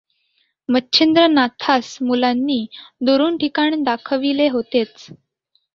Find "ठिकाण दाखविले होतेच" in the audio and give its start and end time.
3.37-5.07